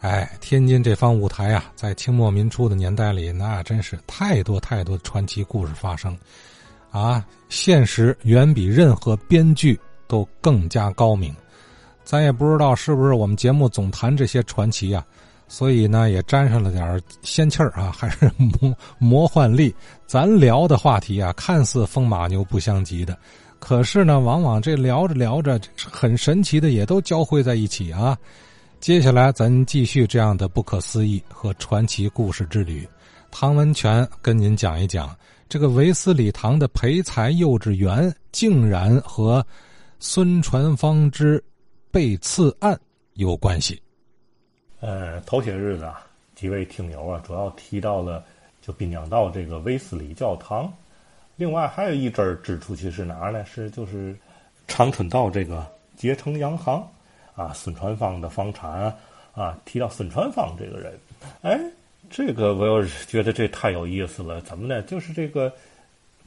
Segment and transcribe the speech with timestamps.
[0.00, 6.16] 哎，天津这方舞台啊，在清末民初的年代里，那真是太多太多传奇故事发生，
[6.90, 9.78] 啊，现实远比任何编剧
[10.08, 11.34] 都更加高明。
[12.02, 15.04] 咱也不知道是不是我们节目总谈这些传奇啊，
[15.48, 19.72] 所以呢，也沾上了点仙气儿啊，还是魔魔幻力。
[20.06, 23.16] 咱聊的话题啊，看似风马牛不相及的，
[23.58, 28.16] 可是呢，往往这聊着聊着，很神奇的也都交汇在一起啊。
[28.80, 32.88] 接下来，咱继续这样的不可思议和传奇故事之旅。
[33.30, 35.14] 唐文全跟您讲一讲
[35.50, 39.46] 这个维斯里堂的培才幼稚园，竟然和
[39.98, 41.44] 孙传芳之
[41.90, 42.78] 被刺案
[43.16, 43.80] 有关系。
[44.80, 46.00] 呃，头些日子啊，
[46.34, 48.24] 几位听友啊，主要提到了
[48.62, 50.72] 就滨江道这个维斯里教堂。
[51.36, 53.44] 另外还有一支支出去是哪儿呢？
[53.44, 54.16] 是就是
[54.66, 56.82] 长春道这个捷成洋行。
[57.34, 58.94] 啊，孙传芳的房产
[59.32, 60.98] 啊，提到孙传芳这个人，
[61.42, 61.60] 哎，
[62.10, 64.40] 这个我又觉得这太有意思了。
[64.40, 64.82] 怎么呢？
[64.82, 65.52] 就是这个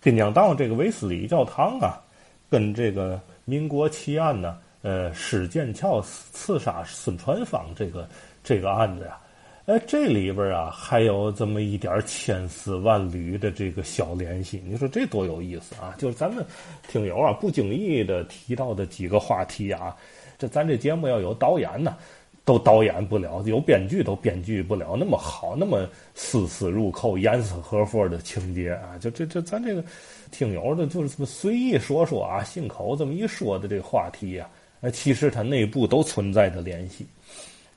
[0.01, 2.01] 滨江道这个维斯里教堂啊，
[2.49, 8.07] 跟这个民国奇案呢，呃，史建翘刺杀孙传芳这个
[8.43, 9.17] 这个案子呀，
[9.65, 14.61] 哎，这里边啊还有这么一点千丝万缕的这个小联系。
[14.67, 15.95] 你说这多有意思啊！
[15.97, 16.45] 就是咱们
[16.89, 19.95] 听友啊不经意的提到的几个话题啊。
[20.37, 21.95] 这咱这节目要有导演呢，
[22.43, 28.97] 都导演不了；有编剧都编剧不了那么好、那么丝丝入扣、严丝合缝的情节啊！
[28.99, 29.81] 就这这咱这个
[30.29, 34.49] 听友的，就是这么随意说说啊，信口这么一说的这个话题呀，
[34.81, 37.07] 呃，其实它内部都存在着联系。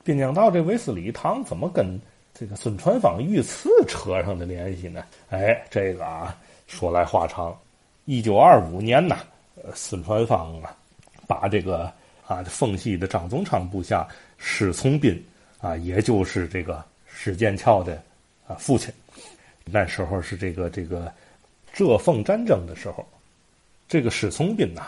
[0.07, 1.99] 滨江道这维斯礼堂怎么跟
[2.33, 5.03] 这个孙传芳遇刺扯上的联系呢？
[5.29, 6.33] 哎，这个啊，
[6.65, 7.53] 说来话长。
[8.05, 9.17] 一九二五年呐，
[9.75, 10.73] 孙传芳啊，
[11.27, 11.91] 把这个。
[12.25, 14.05] 啊，奉系的张宗昌部下
[14.37, 15.17] 史从斌
[15.61, 18.03] 啊，也就是这个史建桥的
[18.45, 18.93] 啊父亲。
[19.63, 21.09] 那时候是这个这个
[21.71, 23.07] 浙奉战争的时候，
[23.87, 24.87] 这个史从斌呐，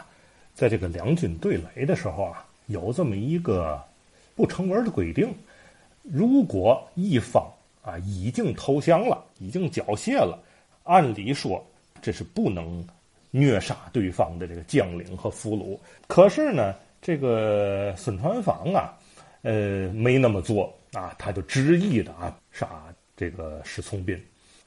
[0.53, 3.81] 在这个两军对垒的时候啊，有这么一个
[4.39, 5.35] 不成文的规定：
[6.01, 7.45] 如果一方
[7.81, 10.41] 啊已经投降了，已经缴械了，
[10.83, 11.61] 按理说
[12.01, 12.87] 这是不能
[13.31, 15.77] 虐杀对方的这个将领和俘虏。
[16.07, 16.73] 可是呢？
[17.01, 18.97] 这个孙传芳啊，
[19.41, 24.17] 呃，没那么做啊，他就执意的啊杀这个史从斌。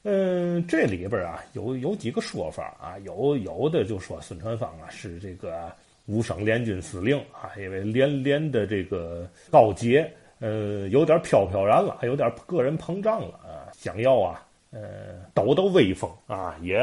[0.03, 5.71] 嗯，这里边啊有有几个说法啊，有有的就说孙传芳啊是这个
[6.13, 13.39] 五省联军司令啊，因为连连的这个告捷，呃，有点飘飘然了，还有点个人膨胀了。
[13.39, 16.79] 啊，想要啊，呃，抖抖威风啊，也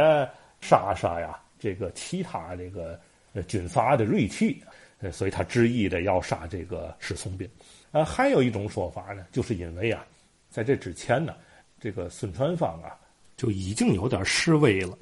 [0.61, 2.99] 杀杀呀这个其他这个
[3.47, 4.59] 军阀的锐气。
[5.01, 7.47] 呃，所以他执意的要杀这个史从斌。
[7.91, 10.03] 呃，还有一种说法呢，就是因为啊，
[10.49, 11.35] 在这之前呢，
[11.79, 12.97] 这个孙传芳啊
[13.37, 14.97] 就已经有点示威了。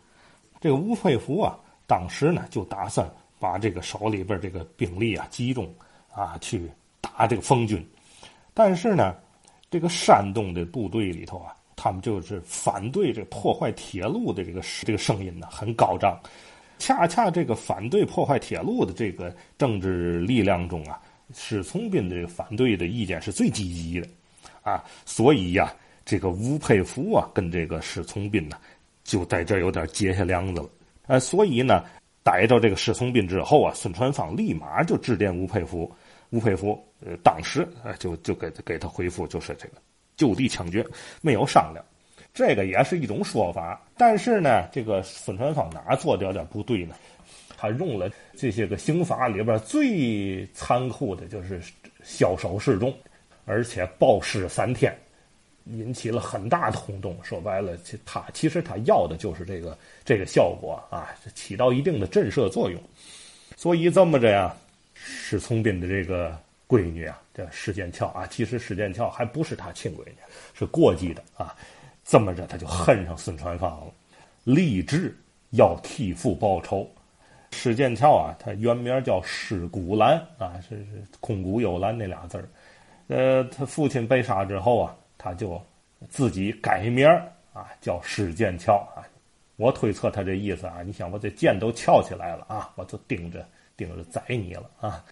[0.60, 1.58] 这个吴佩孚啊，
[1.88, 3.10] 当时呢就打算
[3.40, 5.74] 把这个手里边这个兵力啊集中
[6.14, 6.70] 啊去
[7.02, 7.86] 打这个封军。
[8.54, 9.16] 但是呢，
[9.70, 16.20] 这个山东的部队里头啊，他们就是反对这破坏铁路的这个这个声音呢很高涨。
[16.80, 21.02] 恰恰这个反对破坏铁路的这个政治力量中啊，
[21.34, 24.08] 史从斌的反对的意见是最积极的，
[24.62, 25.74] 啊，所以呀，
[26.06, 28.56] 这个吴佩孚啊跟这个史从斌呢，
[29.04, 30.70] 就在这有点结下梁子了，
[31.08, 31.84] 啊，所以呢，
[32.28, 35.90] 逮着这个史从斌之后啊，孙传芳立马就致电吴佩孚，
[36.32, 39.76] 吴佩孚呃当时呃就就给给他回复，就是这个
[40.18, 40.86] 就地枪决，
[41.22, 41.82] 没有商量。
[42.34, 46.96] 这个也是一种说法，但是呢，这个孙传芳哪做的有点不对呢？
[47.56, 51.62] 他用了这些个刑法里边最残酷的，就是
[52.04, 52.94] 枭首示众，
[53.46, 54.94] 而且暴尸三天，
[55.72, 57.18] 引起了很大的轰动。
[57.24, 62.82] 说白了，他其实他要的就是这个这个效果啊，起到一定的震慑作用。
[63.56, 64.56] 所以这么着呀，
[64.94, 70.16] 史从斌的这个闺女啊，叫史剑桥啊，其实史剑桥还不是他亲闺女，
[70.54, 71.56] 是过继的啊。
[72.04, 73.92] 这么着，他就恨上孙传芳了，
[74.46, 75.14] 立志
[75.50, 76.90] 要替父报仇。
[77.52, 82.48] 史剑桥啊，他原名叫施古兰啊，是是空谷有兰那俩字儿。
[83.08, 85.62] 呃，他父亲被杀之后啊，他就
[86.10, 87.08] 自己改名
[87.54, 89.02] 啊，叫史剑桥啊。
[89.56, 93.44] 我推测他这意思啊，你想我这剑都翘起来了啊，我就盯着
[93.76, 95.04] 盯着宰你了啊。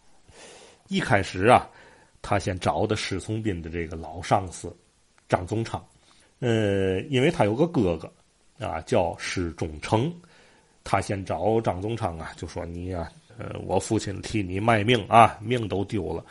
[0.87, 1.67] 一开始啊，
[2.21, 4.71] 他先找的史从斌的这个老上司
[5.27, 5.83] 张宗昌。
[6.39, 8.11] 呃，因为他有个哥哥，
[8.63, 10.13] 啊，叫施忠诚，
[10.83, 16.23] 他先找张宗昌啊，就说你呀，呃，我父亲替你卖命啊，命都丢了，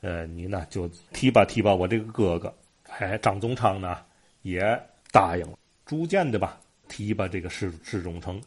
[0.00, 2.54] 呃，你呢就提拔提拔我这个哥哥。
[2.98, 3.98] 哎，张宗昌呢
[4.42, 4.60] 也
[5.12, 5.56] 答应了，
[5.86, 8.40] 逐渐的吧提拔这个施施中诚。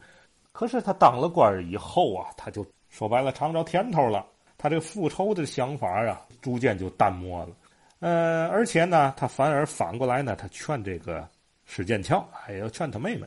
[0.51, 4.25] 可是他当了官以后啊，他就说白了尝着甜头了，
[4.57, 7.55] 他这个复仇的想法啊，逐渐就淡漠了。
[7.99, 11.25] 呃，而且呢，他反而反过来呢，他劝这个
[11.63, 13.25] 史建桥，还要劝他妹妹，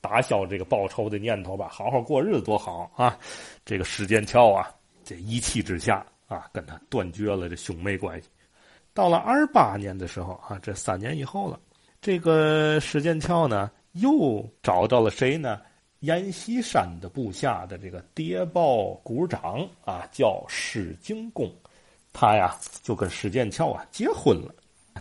[0.00, 3.16] 打消这个报仇的念头吧，好好过日子多好啊！
[3.64, 4.74] 这个史建桥啊，
[5.04, 8.28] 这一气之下啊，跟他断绝了这兄妹关系。
[8.94, 11.58] 到了二八年的时候啊，这三年以后了，
[12.00, 15.60] 这个史剑桥呢，又找到了谁呢？
[16.00, 21.50] 阎锡山的部下的这个谍报股长啊，叫史敬公。
[22.12, 24.54] 他呀就跟史剑桥啊结婚了，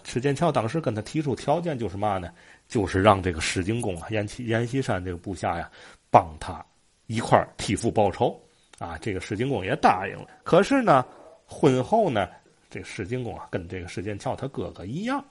[0.03, 2.33] 史剑桥当时跟他提出条件就是嘛呢？
[2.67, 5.69] 就是让这个史进公啊阎锡阎锡山这个部下呀
[6.09, 6.65] 帮他
[7.05, 8.35] 一块替父报仇
[8.79, 8.97] 啊。
[8.99, 10.27] 这个史进公也答应了。
[10.43, 11.05] 可是呢，
[11.45, 12.27] 婚后呢，
[12.73, 15.23] 这史进公啊跟这个史建桥他哥哥一样，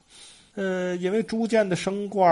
[0.55, 2.27] 呃，因为逐渐的升官，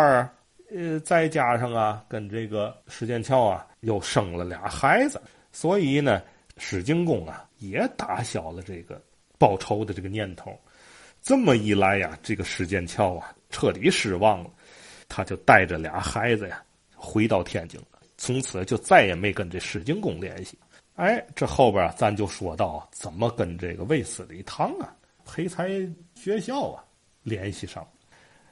[0.75, 5.21] 呃，再加上啊跟这个史建桥啊又生了俩孩子，
[5.51, 6.23] 所以呢，
[6.57, 9.03] 史进公啊也打消了这个。
[9.41, 10.55] 报仇的这个念头，
[11.23, 14.51] 这么一来呀，这个史建桥啊彻底失望了，
[15.09, 16.63] 他就带着俩孩子呀
[16.95, 20.59] 回到天津了，从此就再也没跟这史进公联系。
[20.97, 24.93] 哎，这后边咱就说到怎么跟这个卫斯理堂啊、
[25.33, 25.69] 培才
[26.17, 26.83] 学校啊
[27.23, 27.87] 联系上。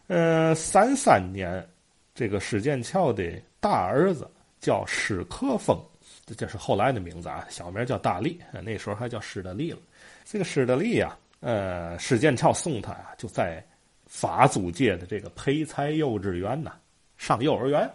[0.07, 1.67] 呃，三三年，
[2.15, 3.25] 这个史建桥的
[3.59, 4.31] 大儿子
[4.61, 5.77] 叫史克峰，
[6.37, 9.79] 这是后来的名字啊，小名叫大力，那时候还叫史德利了。
[10.25, 13.63] 这个施德利呀，呃，史建桥送他呀，就在
[14.07, 16.73] 法租界的这个培才幼稚园呐
[17.17, 17.91] 上幼儿园。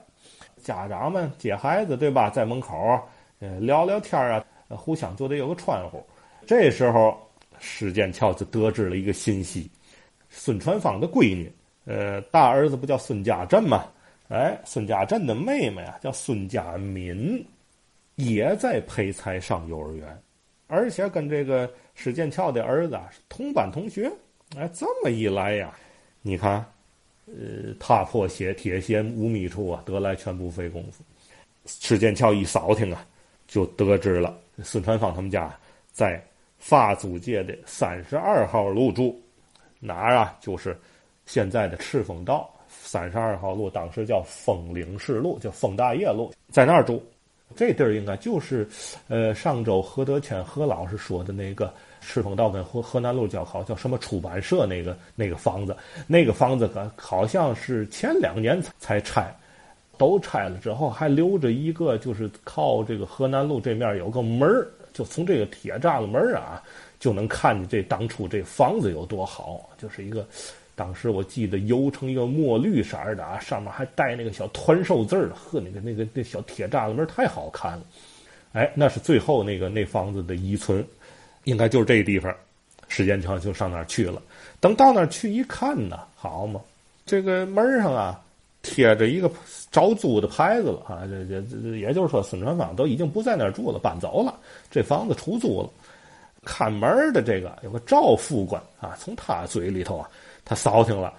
[0.61, 2.99] 家长们接孩子对吧，在门口
[3.39, 6.05] 呃聊聊天啊，互相就得有个窗户。
[6.45, 7.17] 这时候，
[7.65, 9.71] 史建桥就得知了一个信息：
[10.29, 11.49] 孙传芳的闺女，
[11.85, 13.85] 呃，大儿子不叫孙家振吗？
[14.27, 17.45] 哎，孙家振的妹妹啊，叫孙家敏，
[18.15, 20.21] 也在培才上幼儿园。
[20.67, 24.11] 而且跟这个史建桥的儿子啊是同班同学，
[24.57, 25.73] 哎，这么一来呀，
[26.21, 26.65] 你看，
[27.27, 31.03] 呃，踏破铁铁鞋无觅处啊，得来全不费工夫。
[31.65, 33.05] 史建桥一扫听啊，
[33.47, 35.57] 就得知了孙传芳他们家
[35.91, 36.21] 在
[36.65, 39.21] 法租界的三十二号路住，
[39.81, 40.33] 哪儿啊？
[40.39, 40.79] 就是
[41.25, 47.03] 现在的赤峰道三十二号路，当时叫枫岭市路，叫枫大叶路，在那儿住。
[47.53, 48.65] 这地儿应该就是，
[49.09, 55.75] 呃，上周何德谦何老师说的那个赤峰道跟河河南路交好，叫什么出版社那个那个房子，
[56.07, 59.35] 那个房子可好像是前两年才拆，
[59.97, 64.49] 都拆了之后还留着一个，就是靠这个河南路这面有个门
[64.93, 66.61] 就从这个铁栅栏门啊，
[66.99, 70.25] 就能看见这当初这房子有多好，就是一个。
[70.75, 77.83] 当时我记得油成一个墨绿色的啊，上面还带那个小团寿字儿，呵，那个那个那小铁栅栏门太好看了。
[78.53, 80.83] 哎，那是最后那个那房子的遗存，
[81.43, 82.35] 应该就是这个地方。
[82.87, 84.19] 时间长就上那去了。
[84.59, 86.59] 等到那去一看呢，好嘛，
[87.05, 88.19] 这个门上啊
[88.63, 89.29] 贴着一个
[89.69, 94.33] 招租的牌子了啊，这这这，也就是说孙传芳都已经不在那儿住了，搬走了，
[94.71, 95.69] 这房子出租了。
[96.43, 100.09] 看门的这个有个赵副官啊，从他嘴里头啊。
[100.45, 101.13] 他扫听了，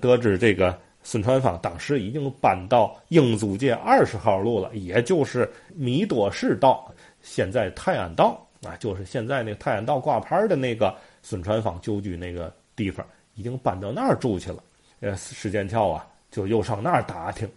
[0.00, 6.92] 得知这个孙传芳当时已经搬到英租界二十号路了，也就是米多士道，
[7.22, 10.92] 现在泰安道啊，就是现在那个泰安道挂牌的那个
[11.22, 14.60] 孙传芳旧居那个地方，已经搬到那儿住去了。
[14.98, 16.04] 呃，史剑桥啊，
[16.34, 17.48] 就又上那儿打听，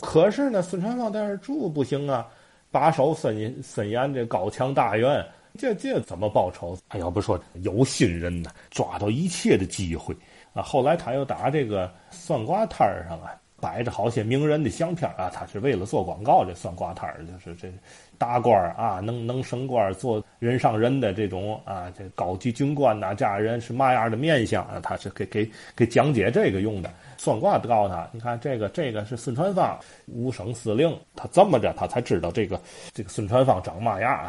[0.00, 2.26] 可是呢，孙传芳在那儿住不行啊，
[2.68, 5.24] 把守森森严这高墙大院，
[5.56, 6.76] 这这怎么报仇？
[6.88, 10.12] 哎，要不说有心人呢，抓到一切的机会。
[10.52, 13.30] 啊，后来他又打这个算卦摊儿上啊，
[13.64, 16.44] 摆着好些名人的相片啊，他是为了做广告。
[16.44, 17.72] 这算卦摊儿就是这
[18.18, 24.78] 大官儿啊，能能升官做人上人的这种啊，这高级军官呐，家人是嘛样的面相啊？
[24.82, 26.90] 他是给给给讲解这个用的。
[27.16, 29.78] 算卦告诉他，你看这个这个是孙传芳
[30.08, 32.60] 五省司令，他这么着他才知道这个
[32.92, 34.28] 这个孙传芳长嘛样。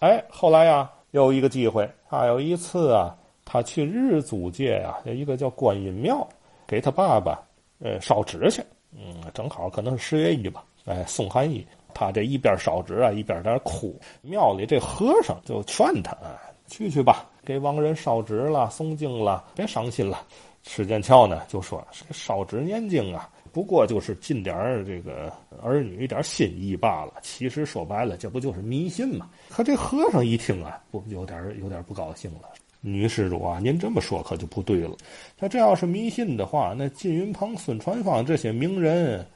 [0.00, 3.16] 哎，后来呀，有一个机会，他有一次啊。
[3.48, 6.26] 他去日租界啊，有一个叫观音庙，
[6.66, 7.40] 给他爸爸，
[7.80, 8.62] 呃，烧纸去。
[8.92, 11.66] 嗯，正好可能是十月一吧，哎，送寒衣。
[11.92, 13.98] 他这一边烧纸啊，一边在那哭。
[14.20, 20.22] 庙里这和尚就劝他啊，去去吧，给亡人烧纸了，诵经了，别伤心了。
[20.62, 27.14] 史剑桥呢就说：“烧纸念经啊，不过就是尽点这个儿女一点心意罢了。
[27.22, 32.48] 其实说白了，这不就是迷信吗？”可这和尚一听啊，不有点有点不高兴了。
[32.86, 34.96] 女施主啊，您这么说可就不对了。
[35.36, 39.26] 他这要是迷信的话，那金云鹏、孙传芳这些名人，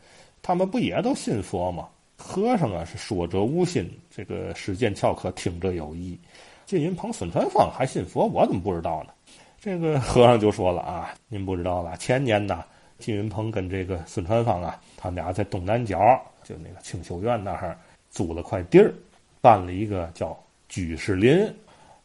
[0.41, 1.89] 他们不也都信佛吗？
[2.17, 6.17] 和尚啊是说者无心，这个史剑翘可听者有意。
[6.65, 9.13] 金云鹏、孙传芳还信佛，我怎么不知道呢？
[9.61, 12.65] 这个和尚就说了啊，您不知道了，前年呢，
[12.99, 15.99] 金云鹏跟这个孙传芳啊，他们俩在东南角，
[16.45, 17.77] 就那个清修院那儿
[18.11, 18.95] 租了块地儿，
[19.41, 20.39] 办了一个叫
[20.69, 21.53] 居士林。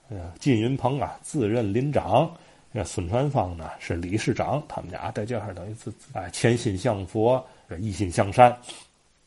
[0.09, 2.29] 呃，金云鹏啊，自任林长；
[2.71, 4.63] 那孙传芳呢，是理事长。
[4.67, 7.43] 他们俩在这儿等于是哎，潜心向佛，
[7.79, 8.55] 一心向善。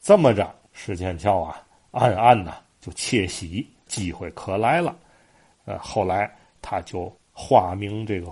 [0.00, 4.97] 这么着，史剑桥啊，暗暗呐就窃喜，机会可来了。
[5.64, 6.30] 呃，后来
[6.62, 8.30] 他就化名这个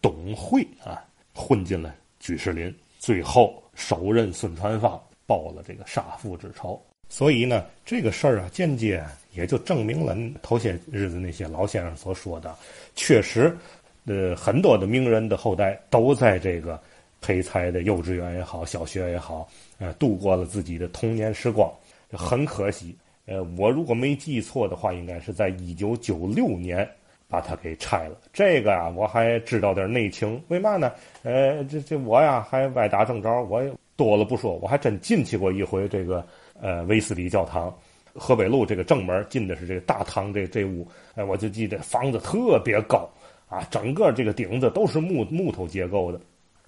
[0.00, 1.02] 董会啊，
[1.34, 6.80] 混进了居士林，最后手刃孙传芳，报了这个杀父之仇。
[7.08, 9.04] 所以呢，这个事儿啊，间接
[9.38, 12.52] 也就证明了头些日子那些老先生所说的，
[12.96, 13.56] 确实，
[14.04, 16.76] 呃，很多的名人的后代都在这个
[17.20, 21.72] 培才的幼稚园也好，小学也好，呃，度过了自己的童年时光。
[22.10, 26.88] 很可惜，呃，我如果没记错的话，应该是在一九九六年
[27.28, 28.16] 把它给拆了。
[28.32, 30.42] 这个啊，我还知道点内情。
[30.48, 30.90] 为嘛呢？
[31.22, 33.62] 呃，这这我呀，还歪打正着，我
[33.94, 36.26] 多了不说，我还真进去过一回这个。
[36.60, 37.72] 呃，威斯里教堂，
[38.18, 43.08] 河北路这个正门进的是这个大堂这这屋，哎，我就记得房子特别高
[43.48, 46.20] 啊，整个这个顶子都是木木头结构的，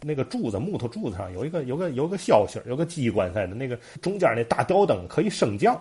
[0.02, 5.78] 那个柱子木头柱子上有一个有个有个消息有个机关在的，那个中间那大吊灯可以升降，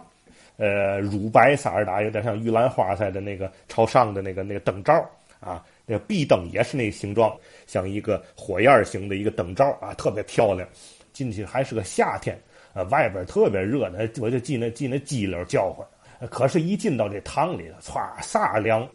[0.57, 4.93] 呃，乳白色的，有点像玉兰花似的那个朝上的那个那个灯罩
[5.39, 7.33] 啊，那个壁灯也是那形状，
[7.65, 10.67] 像一个火焰型的一个灯罩啊，特别漂亮，
[11.13, 12.38] 进去还是个夏天。
[12.73, 15.85] 呃，外边特别热呢，我就记那记那鸡溜叫唤。
[16.29, 18.85] 可是，一进到这堂里了，歘，飒凉。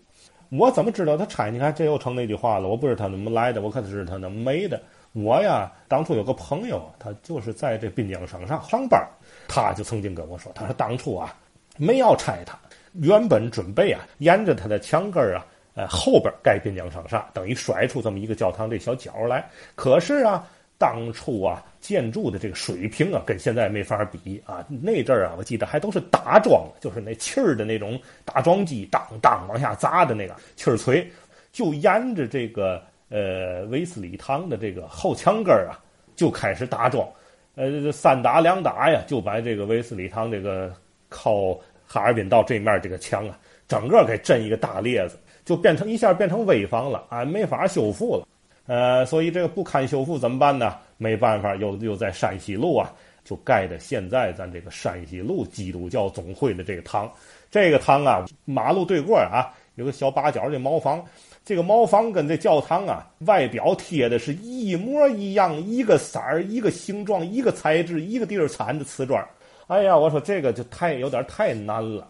[0.51, 1.51] 我怎么知道他拆？
[1.51, 2.69] 你看，这又成那句话了。
[2.69, 4.79] 我不知道他怎么来的，我可是他怎么没的。
[5.13, 9.03] 我呀，当初有个朋友，他就是在这滨江商上上班，
[9.49, 11.35] 他就曾经跟我说，他说当初啊，
[11.79, 12.59] 没要拆它，
[12.93, 19.49] 原本准备啊，沿着他的墙根啊，呃，后边盖滨江商厦，等于甩出这么一个教堂这小角来。
[19.75, 20.47] 可是啊。
[20.79, 24.67] 当初啊，建筑的这个水平啊，跟现在没法比啊。
[24.69, 31.09] 那阵儿啊，我记得还都是打桩，就是那气儿的那种打桩机，当当往下砸的那个气儿锤，
[31.53, 35.79] 就沿着这个呃威斯礼堂的这个后墙根儿啊，
[36.17, 37.09] 就开始打桩。
[37.55, 40.75] 呃，三打两打呀，就把这个威斯礼堂这个
[41.09, 41.55] 靠
[41.87, 43.39] 哈尔滨道这面这个墙啊，
[43.69, 48.27] 整个给震一个大裂子，就变成一下变成危房了，啊，没法修复了。
[48.67, 50.75] 呃，所以这个不堪修复怎么办呢？
[50.97, 52.91] 没办法，又又在山西路啊，
[53.23, 57.11] 就盖的现在咱这个山西路基督教总会的这个堂。
[57.51, 61.05] 这个堂啊，马路对过啊，有个小八角的茅房。
[61.45, 69.23] 这个茅房跟这教堂啊，外表贴的是一模一样，一个色儿，一个形状，一个材质，一个地儿产的瓷砖。
[69.67, 72.09] 哎呀，我说这个就太有点太难了，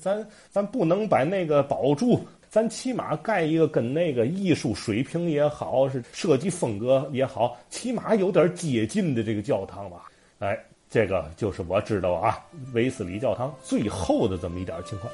[0.00, 2.26] 咱咱不能把那个保住。
[2.50, 10.10] 咱起码盖一个跟那个艺术水平也好，是设计风格也好，起码有点接近的这个教堂吧。
[10.40, 10.58] 哎，
[10.90, 12.40] 这个就是我知道啊，
[12.72, 15.12] 威斯里教堂最后的这么一点情况。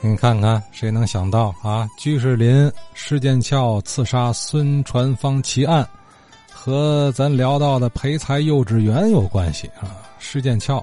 [0.00, 1.90] 你看看，谁能想到啊？
[1.98, 5.84] 居士林施剑翘刺杀孙传芳奇案，
[6.52, 9.98] 和咱聊到的培才幼稚园有关系啊？
[10.20, 10.80] 施剑翘。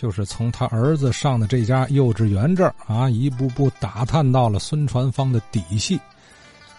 [0.00, 5.98] 就是从他儿子上的这家幼稚园这儿啊，一步步打探到了孙传芳的底细。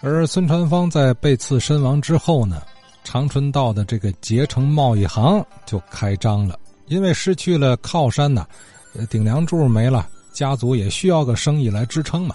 [0.00, 2.62] 而孙传芳在被刺身亡之后呢，
[3.04, 6.58] 长春道的这个捷成贸易行就开张了。
[6.86, 8.46] 因为失去了靠山呐，
[9.10, 12.34] 顶梁柱没了，家族也需要个生意来支撑嘛。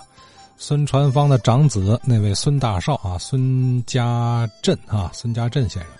[0.56, 5.92] 孙传芳的长子那位孙大少啊，孙家振啊，孙家振先生。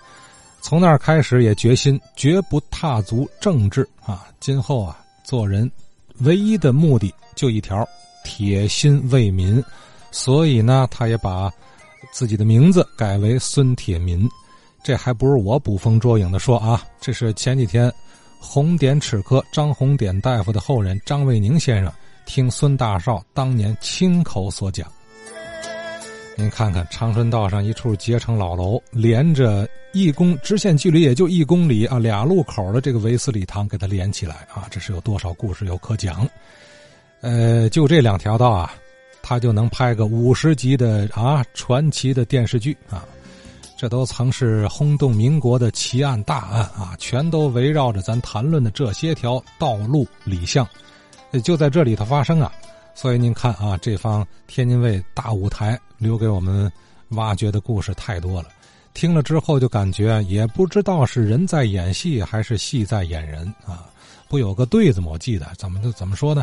[0.60, 4.26] 从那儿开始，也决心绝不踏足政治啊！
[4.40, 5.70] 今后啊，做人
[6.20, 7.86] 唯一的目的就一条：
[8.24, 9.62] 铁心为民。
[10.10, 11.52] 所以呢，他也把
[12.10, 14.28] 自己的名字改为孙铁民。
[14.82, 17.92] 这还不是我捕风捉影的说啊，这是前几天
[18.40, 21.92] 红点齿科张红点大夫的后人张卫宁先生
[22.24, 24.90] 听孙大少当年亲口所讲。
[26.38, 36.28] 您看看长春道上一处结成老楼，连着一公直线距离也就一公里啊，俩路口的这个维斯礼堂给它连起来啊，这是有多少故事有可讲？
[37.22, 38.70] 呃，就这两条道啊，
[39.22, 43.02] 他就能拍个五十集的啊传奇的电视剧啊，
[43.78, 50.68] 这都曾是轰动民国的奇案大案啊，全都围绕着咱谈论的这些条道路里巷，
[51.42, 52.52] 就在这里头发生啊。
[52.96, 56.72] 所以您看啊，这方天津卫大舞台留给我们
[57.10, 58.48] 挖掘的故事太多了。
[58.94, 63.84] 听了之后就感觉也不知道是人在演戏还是戏在演人啊！
[64.26, 65.08] 不有个对子吗？
[65.10, 66.42] 我记得怎么怎么说呢？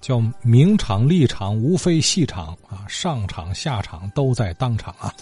[0.00, 5.14] 叫明场立场无非戏场啊，上场下场都在当场啊。